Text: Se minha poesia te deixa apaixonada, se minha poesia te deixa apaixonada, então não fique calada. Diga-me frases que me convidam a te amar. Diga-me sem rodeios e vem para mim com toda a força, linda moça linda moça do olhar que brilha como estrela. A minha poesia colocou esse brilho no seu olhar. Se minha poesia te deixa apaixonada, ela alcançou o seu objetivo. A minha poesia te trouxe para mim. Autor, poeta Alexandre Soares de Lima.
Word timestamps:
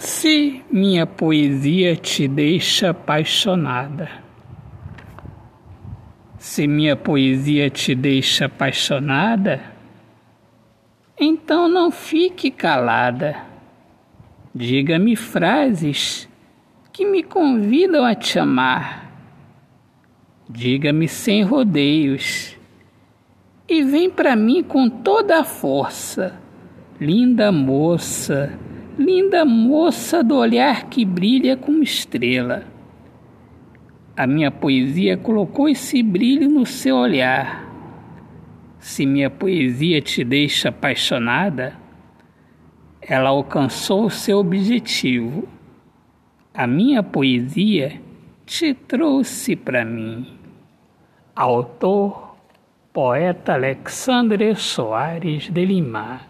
Se 0.00 0.64
minha 0.70 1.04
poesia 1.04 1.94
te 1.94 2.26
deixa 2.26 2.88
apaixonada, 2.88 4.10
se 6.38 6.66
minha 6.66 6.96
poesia 6.96 7.68
te 7.68 7.94
deixa 7.94 8.46
apaixonada, 8.46 9.60
então 11.18 11.68
não 11.68 11.90
fique 11.90 12.50
calada. 12.50 13.44
Diga-me 14.54 15.14
frases 15.16 16.26
que 16.90 17.04
me 17.04 17.22
convidam 17.22 18.02
a 18.02 18.14
te 18.14 18.38
amar. 18.38 19.06
Diga-me 20.48 21.08
sem 21.08 21.42
rodeios 21.42 22.56
e 23.68 23.82
vem 23.82 24.08
para 24.08 24.34
mim 24.34 24.62
com 24.62 24.88
toda 24.88 25.40
a 25.40 25.44
força, 25.44 26.40
linda 26.98 27.52
moça 27.52 28.58
linda 29.00 29.46
moça 29.46 30.22
do 30.22 30.36
olhar 30.36 30.90
que 30.90 31.06
brilha 31.06 31.56
como 31.56 31.82
estrela. 31.82 32.64
A 34.14 34.26
minha 34.26 34.50
poesia 34.50 35.16
colocou 35.16 35.70
esse 35.70 36.02
brilho 36.02 36.50
no 36.50 36.66
seu 36.66 36.96
olhar. 36.96 37.66
Se 38.78 39.06
minha 39.06 39.30
poesia 39.30 40.02
te 40.02 40.22
deixa 40.22 40.68
apaixonada, 40.68 41.78
ela 43.00 43.30
alcançou 43.30 44.04
o 44.04 44.10
seu 44.10 44.38
objetivo. 44.38 45.48
A 46.52 46.66
minha 46.66 47.02
poesia 47.02 47.98
te 48.44 48.74
trouxe 48.74 49.56
para 49.56 49.82
mim. 49.82 50.26
Autor, 51.34 52.36
poeta 52.92 53.54
Alexandre 53.54 54.54
Soares 54.54 55.48
de 55.48 55.64
Lima. 55.64 56.29